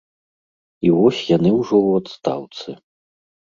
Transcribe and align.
І 0.89 0.91
вось 0.95 1.21
яны 1.37 1.49
ўжо 1.59 1.75
ў 1.87 2.05
адстаўцы. 2.05 2.69